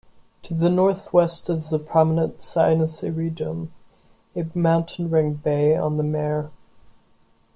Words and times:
To 0.41 0.55
the 0.55 0.71
northwest 0.71 1.47
is 1.51 1.69
the 1.69 1.77
prominent 1.77 2.41
Sinus 2.41 3.03
Iridum, 3.03 3.67
a 4.35 4.47
mountain-ringed 4.55 5.43
bay 5.43 5.75
on 5.75 5.97
the 5.97 6.03
mare. 6.03 6.49